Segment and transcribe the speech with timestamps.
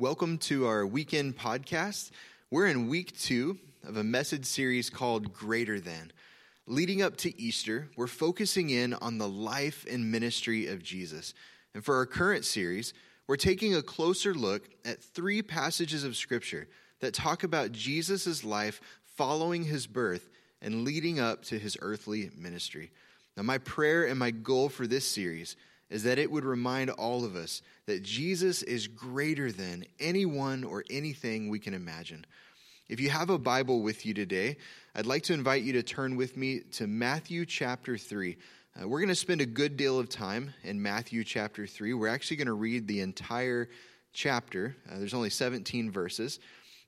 [0.00, 2.12] Welcome to our weekend podcast.
[2.52, 6.12] We're in week two of a message series called Greater Than.
[6.68, 11.34] Leading up to Easter, we're focusing in on the life and ministry of Jesus.
[11.74, 12.94] And for our current series,
[13.26, 16.68] we're taking a closer look at three passages of Scripture
[17.00, 18.80] that talk about Jesus' life
[19.16, 20.30] following his birth
[20.62, 22.92] and leading up to his earthly ministry.
[23.36, 25.56] Now, my prayer and my goal for this series
[25.90, 30.84] is that it would remind all of us that Jesus is greater than anyone or
[30.90, 32.26] anything we can imagine.
[32.88, 34.56] If you have a Bible with you today,
[34.94, 38.36] I'd like to invite you to turn with me to Matthew chapter 3.
[38.80, 41.94] Uh, we're going to spend a good deal of time in Matthew chapter 3.
[41.94, 43.68] We're actually going to read the entire
[44.12, 46.40] chapter, uh, there's only 17 verses.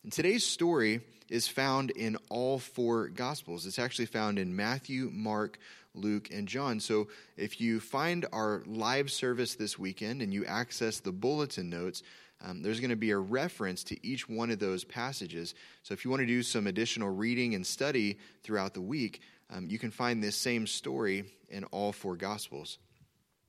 [0.02, 3.66] And today's story is found in all four Gospels.
[3.66, 5.58] It's actually found in Matthew, Mark,
[5.94, 6.80] Luke, and John.
[6.80, 12.02] So if you find our live service this weekend and you access the bulletin notes,
[12.42, 15.54] um, there's going to be a reference to each one of those passages.
[15.82, 19.66] So if you want to do some additional reading and study throughout the week, um,
[19.68, 22.78] you can find this same story in all four Gospels.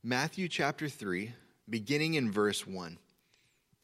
[0.04, 1.32] Matthew chapter 3,
[1.70, 2.98] beginning in verse 1.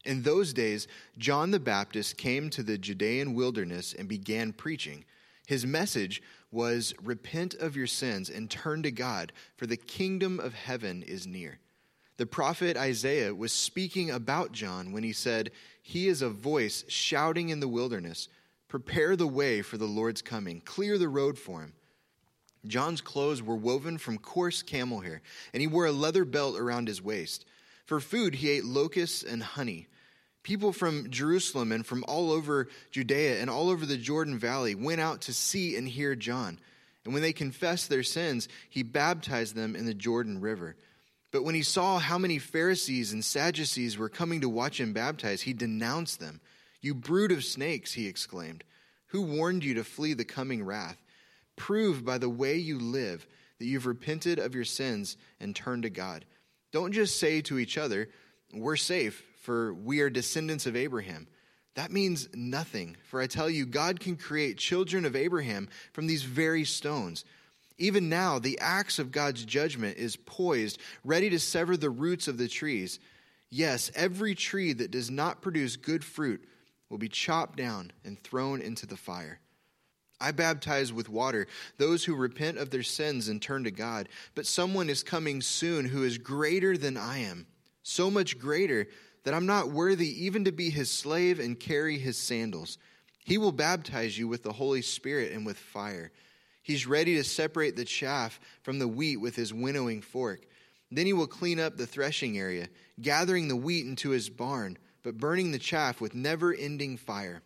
[0.04, 0.86] In those days,
[1.18, 5.04] John the Baptist came to the Judean wilderness and began preaching.
[5.46, 10.54] His message was repent of your sins and turn to God, for the kingdom of
[10.54, 11.58] heaven is near.
[12.16, 15.50] The prophet Isaiah was speaking about John when he said,
[15.82, 18.28] He is a voice shouting in the wilderness,
[18.68, 21.72] Prepare the way for the Lord's coming, clear the road for him.
[22.66, 26.88] John's clothes were woven from coarse camel hair, and he wore a leather belt around
[26.88, 27.46] his waist.
[27.88, 29.86] For food, he ate locusts and honey.
[30.42, 35.00] People from Jerusalem and from all over Judea and all over the Jordan Valley went
[35.00, 36.58] out to see and hear John.
[37.06, 40.76] And when they confessed their sins, he baptized them in the Jordan River.
[41.30, 45.40] But when he saw how many Pharisees and Sadducees were coming to watch him baptize,
[45.40, 46.42] he denounced them.
[46.82, 48.64] You brood of snakes, he exclaimed.
[49.06, 51.02] Who warned you to flee the coming wrath?
[51.56, 53.26] Prove by the way you live
[53.58, 56.26] that you've repented of your sins and turned to God.
[56.72, 58.08] Don't just say to each other,
[58.52, 61.26] We're safe for we are descendants of Abraham.
[61.74, 66.22] That means nothing, for I tell you, God can create children of Abraham from these
[66.22, 67.24] very stones.
[67.78, 72.36] Even now, the axe of God's judgment is poised, ready to sever the roots of
[72.36, 72.98] the trees.
[73.48, 76.44] Yes, every tree that does not produce good fruit
[76.90, 79.40] will be chopped down and thrown into the fire.
[80.20, 81.46] I baptize with water
[81.76, 85.84] those who repent of their sins and turn to God, but someone is coming soon
[85.86, 87.46] who is greater than I am,
[87.82, 88.88] so much greater
[89.24, 92.78] that I'm not worthy even to be his slave and carry his sandals.
[93.24, 96.10] He will baptize you with the Holy Spirit and with fire.
[96.62, 100.46] He's ready to separate the chaff from the wheat with his winnowing fork.
[100.90, 102.68] Then he will clean up the threshing area,
[103.00, 107.42] gathering the wheat into his barn, but burning the chaff with never ending fire.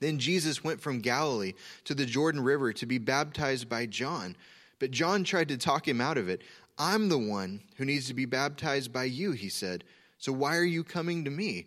[0.00, 1.52] Then Jesus went from Galilee
[1.84, 4.36] to the Jordan River to be baptized by John.
[4.78, 6.42] But John tried to talk him out of it.
[6.78, 9.84] I'm the one who needs to be baptized by you, he said.
[10.18, 11.66] So why are you coming to me?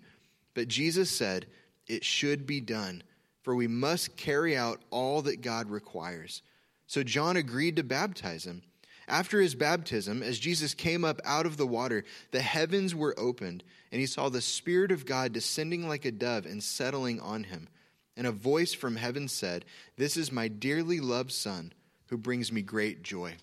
[0.55, 1.45] But Jesus said,
[1.87, 3.03] It should be done,
[3.43, 6.41] for we must carry out all that God requires.
[6.87, 8.63] So John agreed to baptize him.
[9.07, 13.63] After his baptism, as Jesus came up out of the water, the heavens were opened,
[13.91, 17.67] and he saw the Spirit of God descending like a dove and settling on him.
[18.15, 19.65] And a voice from heaven said,
[19.97, 21.73] This is my dearly loved Son,
[22.07, 23.35] who brings me great joy.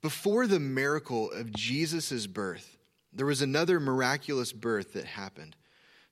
[0.00, 2.76] Before the miracle of Jesus' birth,
[3.12, 5.56] there was another miraculous birth that happened.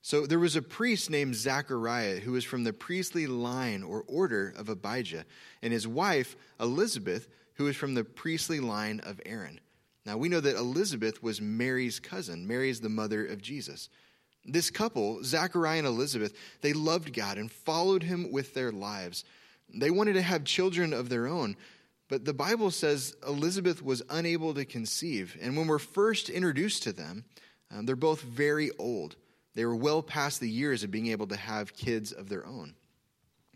[0.01, 4.53] So there was a priest named Zachariah who was from the priestly line or order
[4.57, 5.25] of Abijah,
[5.61, 9.59] and his wife, Elizabeth, who was from the priestly line of Aaron.
[10.05, 12.45] Now we know that Elizabeth was Mary's cousin.
[12.45, 13.89] Mary is the mother of Jesus.
[14.45, 19.23] This couple, Zachariah and Elizabeth, they loved God and followed him with their lives.
[19.73, 21.57] They wanted to have children of their own,
[22.07, 25.37] but the Bible says Elizabeth was unable to conceive.
[25.41, 27.25] And when we're first introduced to them,
[27.71, 29.15] um, they're both very old.
[29.55, 32.75] They were well past the years of being able to have kids of their own.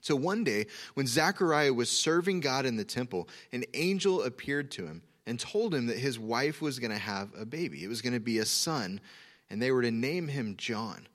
[0.02, 4.86] So one day, when Zechariah was serving God in the temple, an angel appeared to
[4.86, 7.84] him and told him that his wife was going to have a baby.
[7.84, 9.02] It was going to be a son,
[9.50, 11.08] and they were to name him John.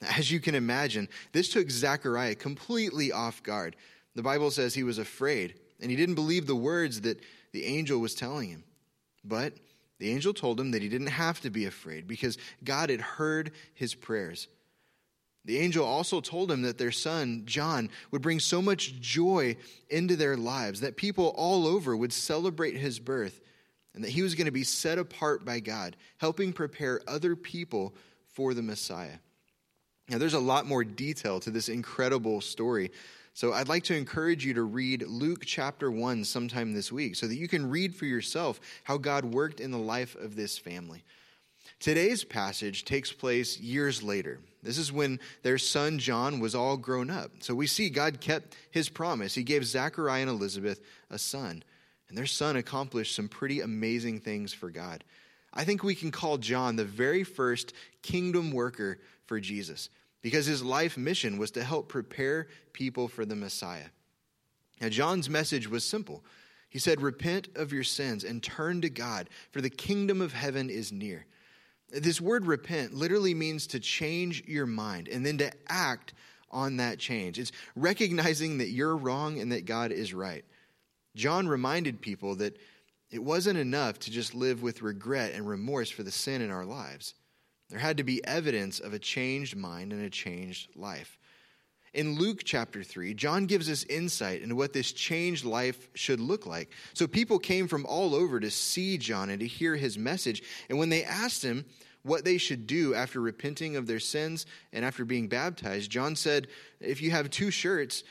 [0.00, 3.76] As you can imagine, this took Zechariah completely off guard.
[4.14, 7.20] The Bible says he was afraid and he didn't believe the words that
[7.52, 8.64] the angel was telling him.
[9.24, 9.54] But
[9.98, 13.52] the angel told him that he didn't have to be afraid because God had heard
[13.74, 14.48] his prayers.
[15.44, 19.56] The angel also told him that their son, John, would bring so much joy
[19.90, 23.40] into their lives that people all over would celebrate his birth
[23.94, 27.94] and that he was going to be set apart by God, helping prepare other people
[28.26, 29.18] for the Messiah.
[30.08, 32.90] Now, there's a lot more detail to this incredible story.
[33.34, 37.26] So, I'd like to encourage you to read Luke chapter 1 sometime this week so
[37.26, 41.04] that you can read for yourself how God worked in the life of this family.
[41.82, 44.38] Today's passage takes place years later.
[44.62, 47.30] This is when their son John was all grown up.
[47.40, 49.34] So we see God kept his promise.
[49.34, 50.80] He gave Zachariah and Elizabeth
[51.10, 51.64] a son,
[52.12, 55.02] and their son accomplished some pretty amazing things for God.
[55.50, 57.72] I think we can call John the very first
[58.02, 59.88] kingdom worker for Jesus
[60.20, 63.86] because his life mission was to help prepare people for the Messiah.
[64.78, 66.22] Now, John's message was simple.
[66.68, 70.68] He said, Repent of your sins and turn to God, for the kingdom of heaven
[70.68, 71.24] is near.
[71.88, 76.12] This word repent literally means to change your mind and then to act
[76.50, 77.38] on that change.
[77.38, 80.44] It's recognizing that you're wrong and that God is right.
[81.14, 82.56] John reminded people that
[83.10, 86.64] it wasn't enough to just live with regret and remorse for the sin in our
[86.64, 87.14] lives.
[87.68, 91.18] There had to be evidence of a changed mind and a changed life.
[91.94, 96.46] In Luke chapter 3, John gives us insight into what this changed life should look
[96.46, 96.72] like.
[96.94, 100.42] So people came from all over to see John and to hear his message.
[100.70, 101.66] And when they asked him
[102.02, 106.48] what they should do after repenting of their sins and after being baptized, John said,
[106.80, 108.04] If you have two shirts,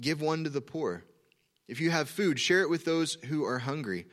[0.00, 1.04] give one to the poor.
[1.68, 4.06] If you have food, share it with those who are hungry.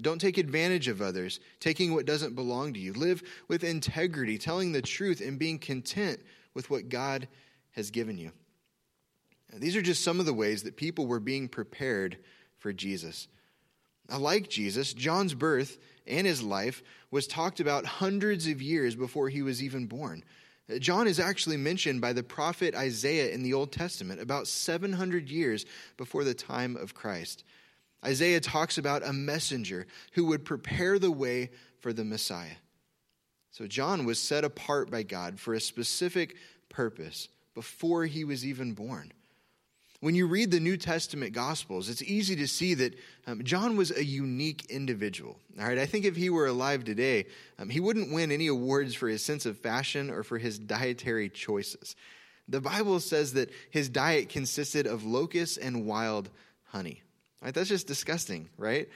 [0.00, 2.92] Don't take advantage of others, taking what doesn't belong to you.
[2.94, 6.20] Live with integrity, telling the truth, and being content
[6.54, 7.28] with what God
[7.72, 8.32] has given you.
[9.52, 12.16] These are just some of the ways that people were being prepared
[12.58, 13.28] for Jesus.
[14.08, 19.42] Like Jesus, John's birth and his life was talked about hundreds of years before he
[19.42, 20.24] was even born.
[20.78, 25.66] John is actually mentioned by the prophet Isaiah in the Old Testament about 700 years
[25.96, 27.44] before the time of Christ.
[28.04, 31.50] Isaiah talks about a messenger who would prepare the way
[31.80, 32.56] for the Messiah.
[33.50, 36.36] So John was set apart by God for a specific
[36.68, 39.12] purpose before he was even born.
[40.02, 43.92] When you read the New Testament Gospels, it's easy to see that um, John was
[43.92, 45.38] a unique individual.
[45.60, 47.26] All right, I think if he were alive today,
[47.56, 51.28] um, he wouldn't win any awards for his sense of fashion or for his dietary
[51.28, 51.94] choices.
[52.48, 56.30] The Bible says that his diet consisted of locusts and wild
[56.64, 57.00] honey.
[57.40, 57.54] Right?
[57.54, 58.88] That's just disgusting, right?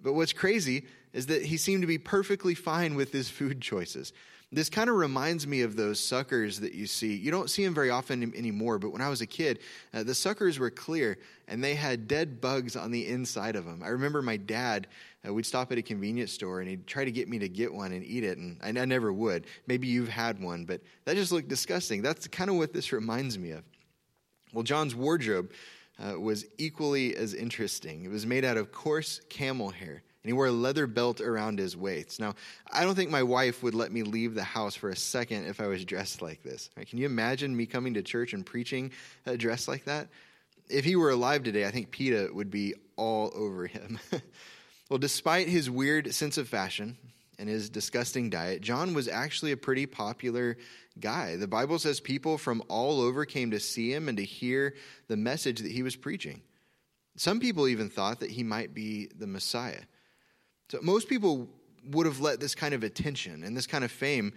[0.00, 4.12] But what's crazy is that he seemed to be perfectly fine with his food choices.
[4.54, 7.16] This kind of reminds me of those suckers that you see.
[7.16, 9.60] You don't see them very often anymore, but when I was a kid,
[9.94, 11.16] uh, the suckers were clear
[11.48, 13.82] and they had dead bugs on the inside of them.
[13.82, 14.88] I remember my dad,
[15.26, 17.72] uh, we'd stop at a convenience store and he'd try to get me to get
[17.72, 19.46] one and eat it, and I, I never would.
[19.66, 22.02] Maybe you've had one, but that just looked disgusting.
[22.02, 23.64] That's kind of what this reminds me of.
[24.52, 25.50] Well, John's wardrobe
[25.98, 28.04] uh, was equally as interesting.
[28.04, 31.58] It was made out of coarse camel hair and he wore a leather belt around
[31.58, 32.20] his waist.
[32.20, 32.34] Now,
[32.70, 35.60] I don't think my wife would let me leave the house for a second if
[35.60, 36.70] I was dressed like this.
[36.76, 38.92] Right, can you imagine me coming to church and preaching
[39.26, 40.08] uh, dressed like that?
[40.68, 43.98] If he were alive today, I think PETA would be all over him.
[44.88, 46.96] well, despite his weird sense of fashion
[47.38, 50.56] and his disgusting diet, John was actually a pretty popular
[51.00, 51.34] guy.
[51.34, 54.74] The Bible says people from all over came to see him and to hear
[55.08, 56.42] the message that he was preaching.
[57.16, 59.80] Some people even thought that he might be the Messiah.
[60.72, 61.50] So most people
[61.90, 64.32] would have let this kind of attention and this kind of fame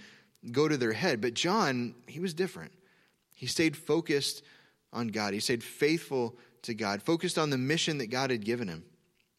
[0.51, 1.21] go to their head.
[1.21, 2.73] But John, he was different.
[3.33, 4.43] He stayed focused
[4.91, 8.67] on God, he stayed faithful to God, focused on the mission that God had given
[8.67, 8.83] him.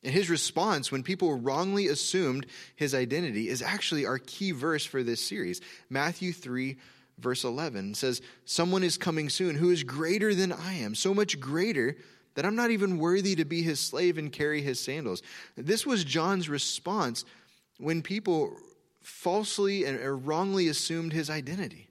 [0.05, 5.03] And his response when people wrongly assumed his identity is actually our key verse for
[5.03, 5.61] this series.
[5.91, 6.79] Matthew 3,
[7.19, 11.41] verse 11 says, Someone is coming soon who is greater than I am, so much
[11.41, 11.99] greater
[12.37, 15.23] that I'm not even worthy to be his slave and carry his sandals.
[15.57, 17.25] This was John's response
[17.79, 18.57] when people
[19.03, 21.89] falsely and wrongly assumed his identity.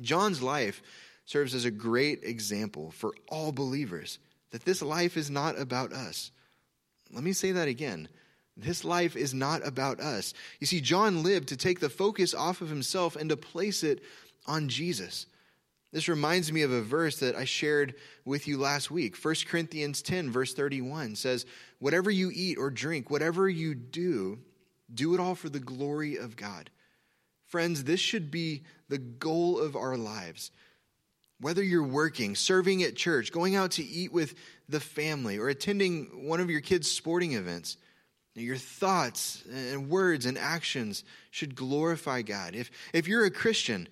[0.00, 0.80] John's life
[1.26, 4.18] serves as a great example for all believers
[4.52, 6.30] that this life is not about us.
[7.12, 8.08] Let me say that again.
[8.56, 10.34] This life is not about us.
[10.60, 14.02] You see, John lived to take the focus off of himself and to place it
[14.46, 15.26] on Jesus.
[15.92, 17.94] This reminds me of a verse that I shared
[18.24, 19.14] with you last week.
[19.16, 21.44] 1 Corinthians 10, verse 31 says,
[21.80, 24.38] Whatever you eat or drink, whatever you do,
[24.92, 26.70] do it all for the glory of God.
[27.46, 30.50] Friends, this should be the goal of our lives.
[31.40, 34.34] Whether you're working, serving at church, going out to eat with
[34.70, 37.76] the family, or attending one of your kids' sporting events,
[38.34, 42.54] your thoughts and words and actions should glorify God.
[42.54, 43.88] If, if you're a Christian,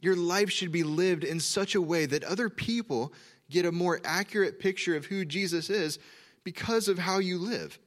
[0.00, 3.12] your life should be lived in such a way that other people
[3.50, 5.98] get a more accurate picture of who Jesus is
[6.44, 7.78] because of how you live.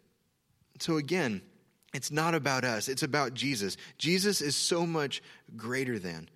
[0.79, 1.41] So, again,
[1.93, 3.77] it's not about us, it's about Jesus.
[3.97, 5.21] Jesus is so much
[5.55, 6.29] greater than.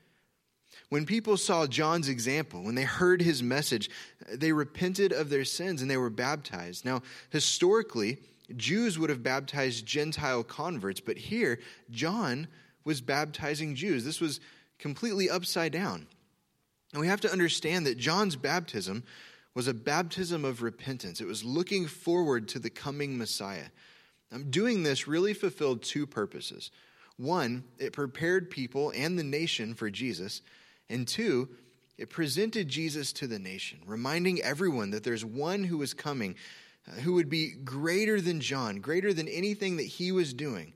[0.89, 3.89] When people saw John's example, when they heard his message,
[4.31, 6.85] they repented of their sins and they were baptized.
[6.85, 7.01] Now,
[7.31, 8.19] historically,
[8.55, 12.47] Jews would have baptized Gentile converts, but here, John
[12.83, 14.05] was baptizing Jews.
[14.05, 14.39] This was
[14.79, 16.07] completely upside down.
[16.93, 19.03] And we have to understand that John's baptism
[19.53, 23.67] was a baptism of repentance, it was looking forward to the coming Messiah.
[24.49, 26.71] doing this really fulfilled two purposes.
[27.17, 30.41] One, it prepared people and the nation for Jesus.
[30.89, 31.47] And two,
[31.97, 36.35] it presented Jesus to the nation, reminding everyone that there's one who is coming
[36.87, 40.73] uh, who would be greater than John, greater than anything that he was doing.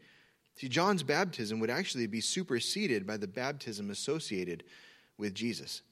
[0.59, 4.65] See, John's baptism would actually be superseded by the baptism associated
[5.17, 5.83] with Jesus.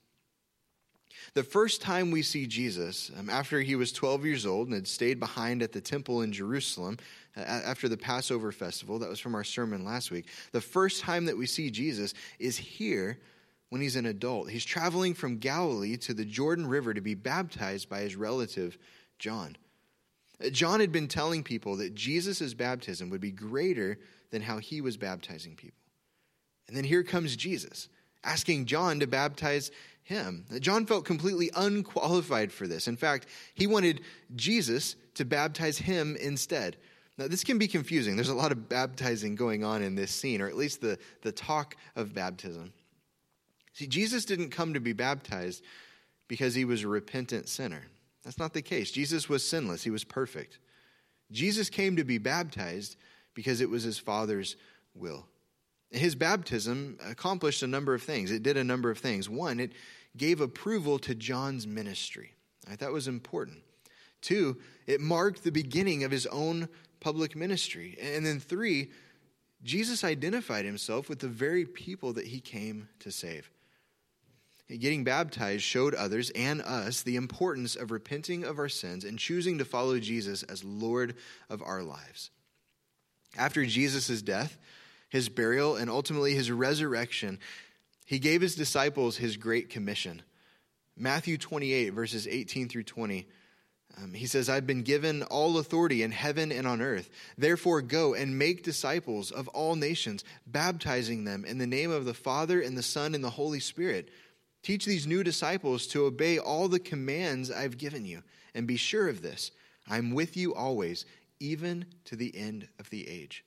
[1.36, 4.86] The first time we see Jesus, um, after he was 12 years old and had
[4.86, 6.98] stayed behind at the temple in Jerusalem
[7.38, 11.24] uh, after the Passover festival, that was from our sermon last week, the first time
[11.28, 13.20] that we see Jesus is here
[13.70, 14.50] when he's an adult.
[14.50, 18.78] He's traveling from Galilee to the Jordan River to be baptized by his relative
[19.18, 19.56] John.
[20.44, 23.98] Uh, John had been telling people that Jesus' baptism would be greater
[24.32, 25.80] than how he was baptizing people.
[26.68, 27.90] And then here comes Jesus
[28.24, 29.72] asking John to baptize
[30.04, 30.46] him.
[30.60, 32.88] John felt completely unqualified for this.
[32.88, 34.02] In fact, he wanted
[34.36, 36.78] Jesus to baptize him instead.
[37.18, 38.16] Now, this can be confusing.
[38.16, 41.32] There's a lot of baptizing going on in this scene, or at least the, the
[41.32, 42.74] talk of baptism.
[43.74, 45.64] See, Jesus didn't come to be baptized
[46.28, 47.84] because he was a repentant sinner.
[48.24, 48.92] That's not the case.
[48.92, 50.60] Jesus was sinless, he was perfect.
[51.32, 52.98] Jesus came to be baptized
[53.38, 54.56] because it was his Father's
[54.96, 55.28] will.
[55.92, 58.32] His baptism accomplished a number of things.
[58.32, 59.30] It did a number of things.
[59.30, 59.74] One, it
[60.18, 62.34] gave approval to John's ministry.
[62.68, 63.60] Right, that was important.
[64.22, 66.68] Two, it marked the beginning of his own
[67.00, 67.96] public ministry.
[68.02, 68.90] And then three,
[69.62, 73.52] Jesus identified himself with the very people that he came to save.
[74.68, 79.60] Getting baptized showed others and us the importance of repenting of our sins and choosing
[79.60, 81.14] to follow Jesus as Lord
[81.52, 82.32] of our lives.
[83.38, 84.58] After Jesus' death,
[85.10, 87.40] his burial, and ultimately his resurrection,
[88.06, 90.22] he gave his disciples his great commission.
[90.98, 93.28] Matthew 28, verses 18 through 20.
[94.00, 97.10] Um, he says, I've been given all authority in heaven and on earth.
[97.38, 102.14] Therefore, go and make disciples of all nations, baptizing them in the name of the
[102.14, 104.10] Father, and the Son, and the Holy Spirit
[104.68, 108.22] Teach these new disciples to obey all the commands I've given you,
[108.54, 109.52] and be sure of this
[109.88, 111.06] I'm with you always,
[111.40, 113.44] even to the end of the age.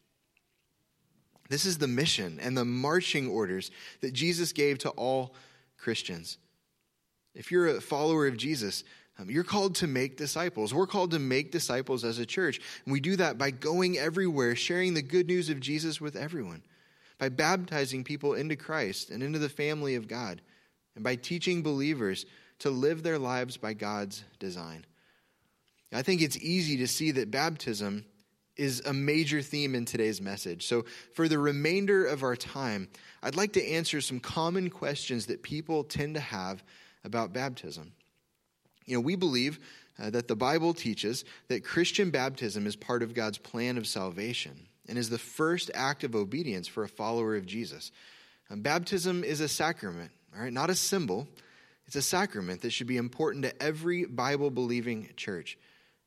[1.49, 3.71] This is the mission and the marching orders
[4.01, 5.35] that Jesus gave to all
[5.77, 6.39] Christians.
[7.35, 8.85] If you're a follower of Jesus,
[9.19, 10.73] um, you're called to make disciples.
[10.73, 12.61] We're called to make disciples as a church.
[12.85, 16.63] And we do that by going everywhere, sharing the good news of Jesus with everyone,
[17.19, 20.41] by baptizing people into Christ and into the family of God
[20.95, 22.27] and by teaching believers
[22.61, 24.85] to live their lives by God's design.
[25.93, 28.05] I think it's easy to see that baptism
[28.57, 30.67] is a major theme in today's message.
[30.67, 32.89] So, for the remainder of our time,
[33.23, 36.63] I'd like to answer some common questions that people tend to have
[37.05, 37.93] about baptism.
[38.87, 39.59] You know, we believe
[39.99, 44.69] uh, that the Bible teaches that Christian baptism is part of God's plan of salvation
[44.89, 47.93] and is the first act of obedience for a follower of Jesus.
[48.51, 51.29] Um, baptism is a sacrament all right, not a symbol.
[51.87, 55.59] It's a sacrament that should be important to every Bible believing church.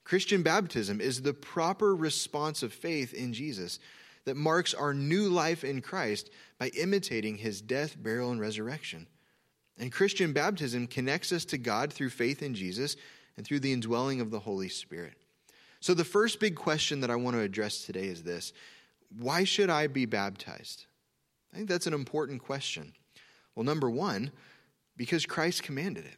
[0.04, 3.80] Christian baptism is the proper response of faith in Jesus
[4.26, 6.30] that marks our new life in Christ
[6.60, 9.08] by imitating his death, burial, and resurrection.
[9.78, 12.96] And Christian baptism connects us to God through faith in Jesus
[13.36, 15.16] and through the indwelling of the Holy Spirit.
[15.80, 18.54] So, the first big question that I want to address today is this
[19.18, 20.86] Why should I be baptized?
[21.52, 22.94] I think that's an important question.
[23.56, 24.32] Well, number one,
[24.96, 26.18] because Christ commanded it.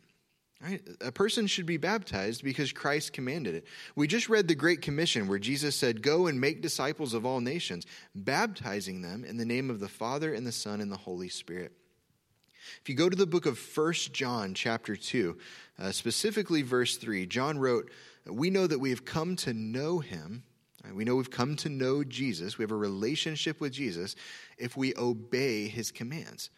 [0.61, 0.81] Right?
[1.01, 3.65] A person should be baptized because Christ commanded it.
[3.95, 7.41] We just read the Great Commission where Jesus said, Go and make disciples of all
[7.41, 7.85] nations,
[8.15, 11.73] baptizing them in the name of the Father and the Son and the Holy Spirit.
[12.81, 15.37] If you go to the book of First John, chapter 2,
[15.77, 17.91] uh, specifically verse 3, John wrote,
[18.25, 20.43] We know that we have come to know him.
[20.83, 20.95] Right?
[20.95, 22.57] We know we've come to know Jesus.
[22.57, 24.15] We have a relationship with Jesus
[24.57, 26.49] if we obey his commands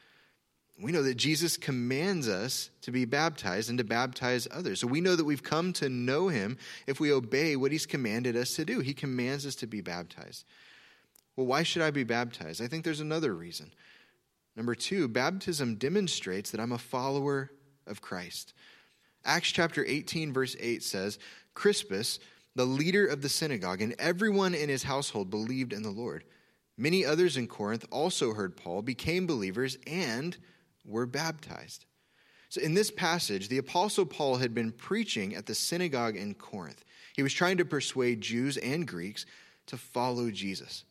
[0.79, 4.79] we know that Jesus commands us to be baptized and to baptize others.
[4.79, 8.35] So we know that we've come to know him if we obey what he's commanded
[8.35, 8.79] us to do.
[8.79, 10.45] He commands us to be baptized.
[11.35, 12.61] Well, why should I be baptized?
[12.61, 13.73] I think there's another reason.
[14.55, 17.51] Number two, baptism demonstrates that I'm a follower
[17.87, 18.53] of Christ.
[19.25, 21.19] Acts chapter 18, verse 8 says,
[21.53, 22.19] Crispus,
[22.55, 26.23] the leader of the synagogue, and everyone in his household believed in the Lord.
[26.77, 30.37] Many others in Corinth also heard Paul, became believers, and
[30.87, 31.85] were baptized.
[32.49, 36.83] So, in this passage, the Apostle Paul had been preaching at the synagogue in Corinth.
[37.13, 39.25] He was trying to persuade Jews and Greeks
[39.67, 40.85] to follow Jesus.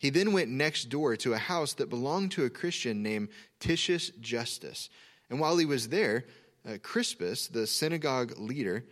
[0.00, 3.28] He then went next door to a house that belonged to a Christian named
[3.60, 4.90] Titius Justus.
[5.30, 6.24] And while he was there,
[6.68, 8.84] uh, Crispus, the synagogue leader,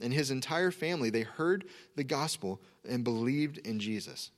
[0.00, 1.64] and his entire family, they heard
[1.96, 4.30] the gospel and believed in Jesus.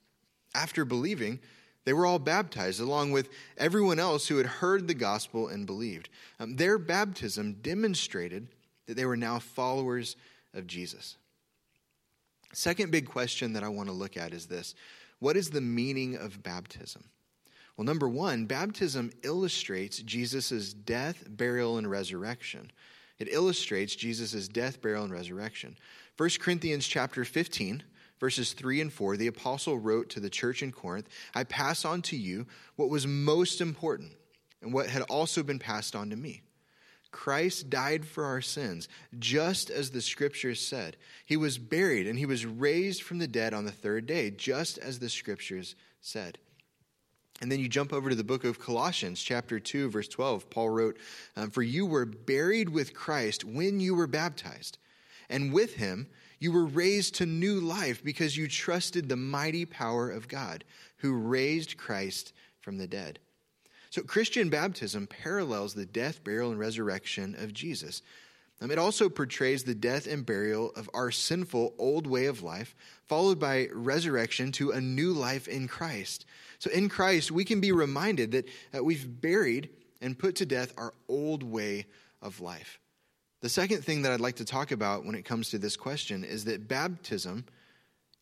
[0.55, 1.41] After believing,
[1.87, 6.11] they were all baptized along with everyone else who had heard the gospel and believed.
[6.41, 8.49] Um, their baptism demonstrated
[8.87, 10.17] that they were now followers
[10.53, 11.17] of Jesus.
[12.53, 14.75] Second big question that I want to look at is this
[15.21, 17.05] What is the meaning of baptism?
[17.77, 22.73] Well, number one, baptism illustrates Jesus' death, burial, and resurrection.
[23.19, 25.77] It illustrates Jesus' death, burial, and resurrection.
[26.17, 27.83] 1 Corinthians chapter 15,
[28.19, 32.03] verses 3 and 4, the apostle wrote to the church in Corinth I pass on
[32.03, 32.47] to you
[32.77, 34.13] what was most important
[34.63, 36.43] and what had also been passed on to me.
[37.13, 40.97] Christ died for our sins, just as the scriptures said.
[41.25, 44.77] He was buried and he was raised from the dead on the third day, just
[44.77, 46.39] as the scriptures said.
[47.41, 50.49] And then you jump over to the book of Colossians, chapter 2, verse 12.
[50.51, 50.99] Paul wrote,
[51.37, 54.79] um, For you were buried with Christ when you were baptized,
[55.29, 56.09] and with him
[56.39, 60.65] you were raised to new life because you trusted the mighty power of God
[60.99, 63.19] who raised Christ from the dead.
[63.91, 68.03] So, Christian baptism parallels the death, burial, and resurrection of Jesus.
[68.61, 72.75] Um, it also portrays the death and burial of our sinful old way of life,
[73.05, 76.27] followed by resurrection to a new life in Christ.
[76.59, 80.93] So, in Christ, we can be reminded that we've buried and put to death our
[81.09, 81.87] old way
[82.21, 82.79] of life.
[83.47, 86.25] The second thing that I'd like to talk about when it comes to this question
[86.25, 87.45] is that baptism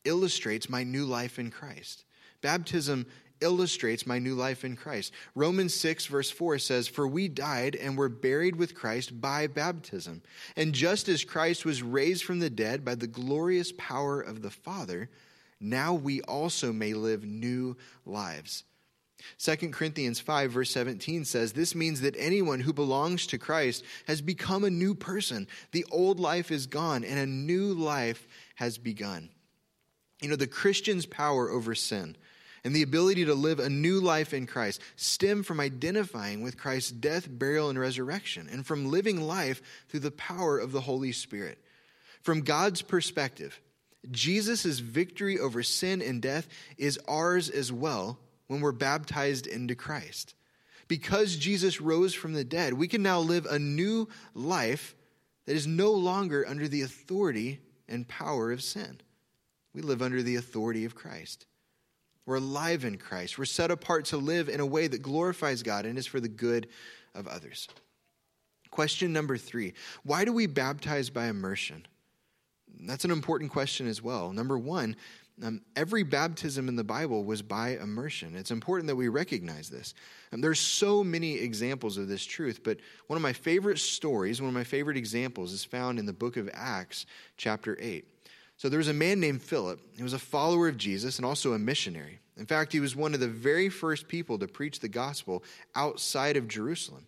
[0.04, 2.04] illustrates my new life in Christ.
[2.42, 3.06] Baptism
[3.40, 5.14] illustrates my new life in Christ.
[5.34, 10.20] Romans 6, verse 4 says, For we died and were buried with Christ by baptism.
[10.56, 14.50] And just as Christ was raised from the dead by the glorious power of the
[14.50, 15.08] Father,
[15.58, 18.64] now we also may live new lives.
[19.38, 24.20] 2 Corinthians 5, verse 17 says, This means that anyone who belongs to Christ has
[24.20, 25.46] become a new person.
[25.72, 29.30] The old life is gone, and a new life has begun.
[30.20, 32.16] You know, the Christian's power over sin
[32.64, 36.92] and the ability to live a new life in Christ stem from identifying with Christ's
[36.92, 41.58] death, burial, and resurrection, and from living life through the power of the Holy Spirit.
[42.22, 43.60] From God's perspective,
[44.10, 50.34] Jesus' victory over sin and death is ours as well when we're baptized into Christ.
[50.88, 54.94] Because Jesus rose from the dead, we can now live a new life
[55.46, 59.00] that is no longer under the authority and power of sin.
[59.74, 61.46] We live under the authority of Christ.
[62.26, 63.38] We're alive in Christ.
[63.38, 66.28] We're set apart to live in a way that glorifies God and is for the
[66.28, 66.68] good
[67.14, 67.68] of others.
[68.70, 71.86] Question number three Why do we baptize by immersion?
[72.80, 74.32] That's an important question as well.
[74.32, 74.96] Number one,
[75.42, 78.36] um, every baptism in the Bible was by immersion.
[78.36, 79.94] It's important that we recognize this.
[80.32, 84.48] Um, there's so many examples of this truth, but one of my favorite stories, one
[84.48, 88.04] of my favorite examples, is found in the book of Acts, chapter 8.
[88.56, 89.80] So there was a man named Philip.
[89.96, 92.20] He was a follower of Jesus and also a missionary.
[92.36, 95.42] In fact, he was one of the very first people to preach the gospel
[95.74, 97.06] outside of Jerusalem.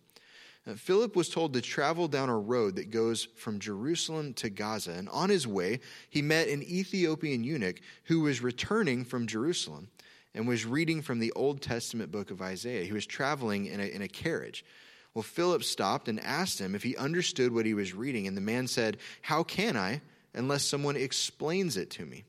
[0.67, 4.91] Uh, Philip was told to travel down a road that goes from Jerusalem to Gaza.
[4.91, 9.89] And on his way, he met an Ethiopian eunuch who was returning from Jerusalem
[10.33, 12.83] and was reading from the Old Testament book of Isaiah.
[12.83, 14.65] He was traveling in a, in a carriage.
[15.13, 18.27] Well, Philip stopped and asked him if he understood what he was reading.
[18.27, 20.01] And the man said, How can I
[20.33, 22.25] unless someone explains it to me?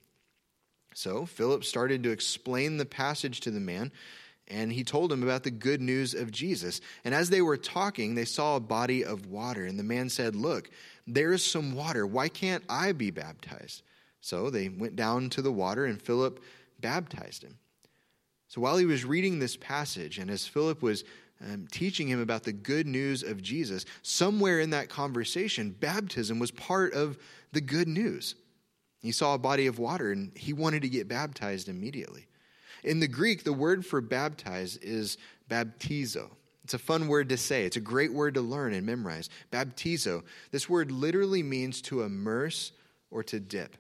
[0.95, 3.93] So Philip started to explain the passage to the man
[4.49, 6.81] and he told him about the good news of Jesus.
[7.05, 9.65] And as they were talking, they saw a body of water.
[9.65, 10.71] And the man said, Look,
[11.07, 12.07] there is some water.
[12.07, 13.83] Why can't I be baptized?
[14.21, 16.43] So they went down to the water, and Philip
[16.81, 17.59] baptized him.
[18.49, 21.05] So while he was reading this passage, and as Philip was
[21.45, 26.51] um, teaching him about the good news of Jesus, somewhere in that conversation, baptism was
[26.51, 27.19] part of
[27.53, 28.35] the good news.
[29.01, 32.28] He saw a body of water, and he wanted to get baptized immediately.
[32.85, 36.31] In the Greek, the word for baptize is baptizo.
[36.65, 37.65] It's a fun word to say.
[37.65, 39.31] It's a great word to learn and memorize.
[39.51, 40.23] Baptizo.
[40.51, 42.73] This word literally means to immerse
[43.11, 43.77] or to dip.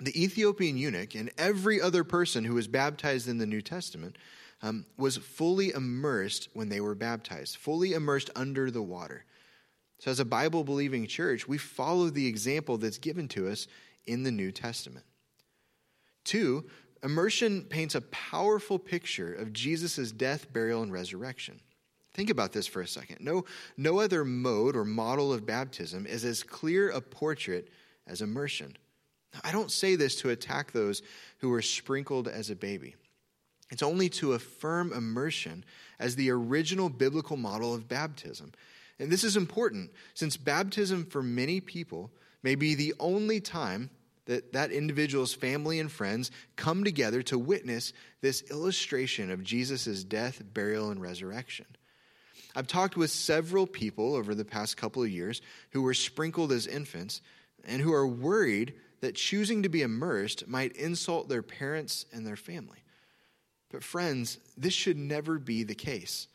[0.00, 4.16] The Ethiopian eunuch and every other person who was baptized in the New Testament
[4.62, 9.24] um, was fully immersed when they were baptized, fully immersed under the water.
[9.98, 13.66] So, as a Bible believing church, we follow the example that's given to us
[14.06, 15.04] in the New Testament.
[16.24, 16.64] Two,
[17.02, 21.60] Immersion paints a powerful picture of Jesus' death, burial, and resurrection.
[22.14, 23.18] Think about this for a second.
[23.20, 23.44] No,
[23.76, 27.68] no other mode or model of baptism is as clear a portrait
[28.06, 28.76] as immersion.
[29.44, 31.02] I don't say this to attack those
[31.38, 32.96] who were sprinkled as a baby.
[33.70, 35.64] It's only to affirm immersion
[35.98, 38.52] as the original biblical model of baptism.
[38.98, 42.10] And this is important since baptism for many people
[42.42, 43.90] may be the only time
[44.28, 50.42] that that individual's family and friends come together to witness this illustration of Jesus' death,
[50.54, 51.66] burial, and resurrection.
[52.54, 56.66] I've talked with several people over the past couple of years who were sprinkled as
[56.66, 57.20] infants
[57.64, 62.36] and who are worried that choosing to be immersed might insult their parents and their
[62.36, 62.78] family.
[63.70, 66.26] But, friends, this should never be the case.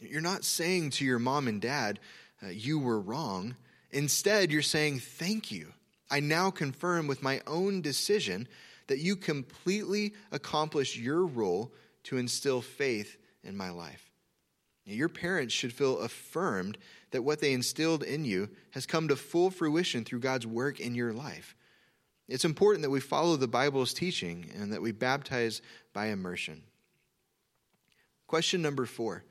[0.00, 2.00] You're not saying to your mom and dad,
[2.42, 3.56] uh, you were wrong.
[3.90, 5.72] Instead, you're saying, thank you.
[6.10, 8.48] I now confirm with my own decision
[8.86, 11.72] that you completely accomplished your role
[12.04, 14.10] to instill faith in my life.
[14.84, 16.78] Your parents should feel affirmed
[17.10, 20.94] that what they instilled in you has come to full fruition through God's work in
[20.94, 21.56] your life.
[22.28, 25.60] It's important that we follow the Bible's teaching and that we baptize
[25.92, 26.62] by immersion.
[28.28, 29.24] Question number four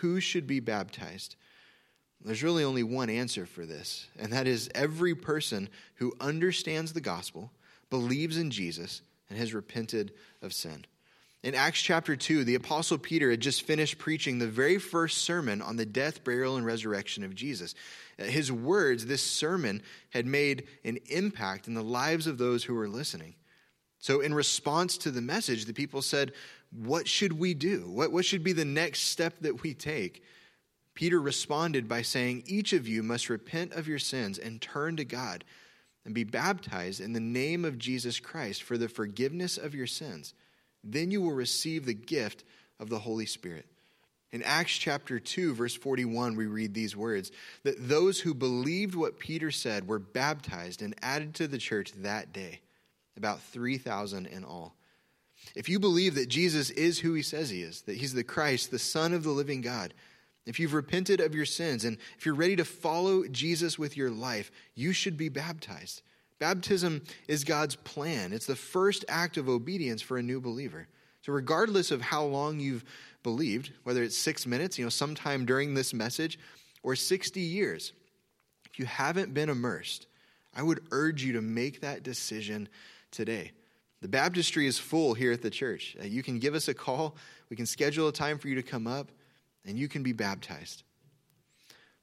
[0.00, 1.36] Who should be baptized?
[2.24, 7.00] There's really only one answer for this, and that is every person who understands the
[7.00, 7.50] gospel,
[7.90, 10.84] believes in Jesus, and has repented of sin.
[11.42, 15.60] In Acts chapter 2, the Apostle Peter had just finished preaching the very first sermon
[15.60, 17.74] on the death, burial, and resurrection of Jesus.
[18.16, 22.74] Uh, his words, this sermon, had made an impact in the lives of those who
[22.74, 23.34] were listening.
[23.98, 26.32] So, in response to the message, the people said,
[26.70, 27.90] What should we do?
[27.90, 30.22] What, what should be the next step that we take?
[30.94, 35.04] Peter responded by saying, Each of you must repent of your sins and turn to
[35.04, 35.44] God
[36.04, 40.34] and be baptized in the name of Jesus Christ for the forgiveness of your sins
[40.84, 42.44] then you will receive the gift
[42.80, 43.66] of the Holy Spirit.
[44.32, 47.30] In Acts chapter 2, verse 41, we read these words
[47.64, 52.32] that those who believed what Peter said were baptized and added to the church that
[52.32, 52.60] day,
[53.16, 54.74] about 3,000 in all.
[55.54, 58.70] If you believe that Jesus is who he says he is, that he's the Christ,
[58.70, 59.92] the Son of the living God,
[60.46, 64.10] if you've repented of your sins, and if you're ready to follow Jesus with your
[64.10, 66.02] life, you should be baptized.
[66.38, 70.88] Baptism is God's plan, it's the first act of obedience for a new believer.
[71.20, 72.84] So, regardless of how long you've
[73.22, 76.38] believed, whether it's six minutes, you know, sometime during this message,
[76.82, 77.92] or 60 years,
[78.68, 80.08] if you haven't been immersed,
[80.54, 82.68] I would urge you to make that decision
[83.12, 83.52] today.
[84.00, 85.96] The baptistry is full here at the church.
[86.00, 87.16] Uh, you can give us a call,
[87.50, 89.12] we can schedule a time for you to come up,
[89.64, 90.82] and you can be baptized.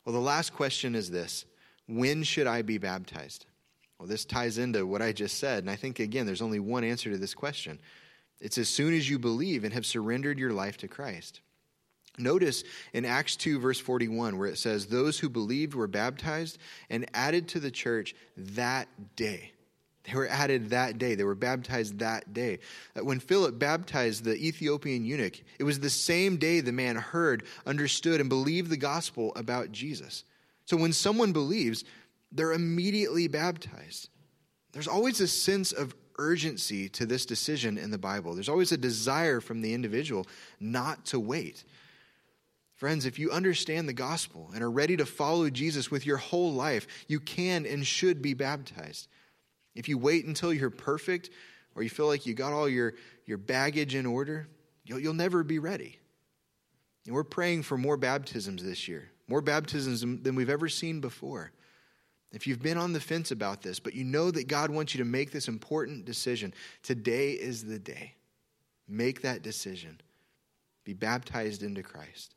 [0.05, 1.45] Well, the last question is this
[1.87, 3.45] When should I be baptized?
[3.99, 5.63] Well, this ties into what I just said.
[5.63, 7.79] And I think, again, there's only one answer to this question
[8.39, 11.41] it's as soon as you believe and have surrendered your life to Christ.
[12.17, 16.57] Notice in Acts 2, verse 41, where it says, Those who believed were baptized
[16.89, 19.51] and added to the church that day.
[20.03, 21.15] They were added that day.
[21.15, 22.59] They were baptized that day.
[22.95, 27.43] Uh, when Philip baptized the Ethiopian eunuch, it was the same day the man heard,
[27.65, 30.23] understood, and believed the gospel about Jesus.
[30.65, 31.83] So when someone believes,
[32.31, 34.09] they're immediately baptized.
[34.71, 38.33] There's always a sense of urgency to this decision in the Bible.
[38.33, 40.27] There's always a desire from the individual
[40.59, 41.63] not to wait.
[42.75, 46.53] Friends, if you understand the gospel and are ready to follow Jesus with your whole
[46.53, 49.07] life, you can and should be baptized.
[49.75, 51.29] If you wait until you're perfect
[51.75, 54.47] or you feel like you got all your, your baggage in order,
[54.85, 55.99] you'll, you'll never be ready.
[57.05, 61.51] And we're praying for more baptisms this year, more baptisms than we've ever seen before.
[62.31, 64.99] If you've been on the fence about this, but you know that God wants you
[64.99, 66.53] to make this important decision,
[66.83, 68.13] today is the day.
[68.87, 69.99] Make that decision.
[70.83, 72.35] Be baptized into Christ.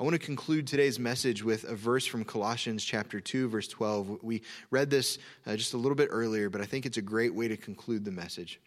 [0.00, 4.22] I want to conclude today's message with a verse from Colossians chapter 2 verse 12.
[4.22, 7.34] We read this uh, just a little bit earlier, but I think it's a great
[7.34, 8.60] way to conclude the message.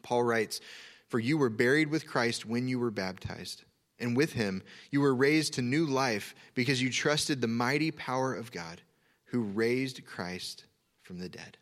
[0.00, 0.62] Paul writes,
[1.08, 3.64] "For you were buried with Christ when you were baptized,
[3.98, 8.32] and with him you were raised to new life because you trusted the mighty power
[8.32, 8.80] of God."
[9.30, 10.64] who raised Christ
[11.02, 11.58] from the dead.